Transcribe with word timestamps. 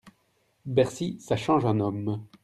Bercy, 0.65 1.19
ça 1.19 1.35
change 1.37 1.63
un 1.63 1.79
homme 1.79 2.25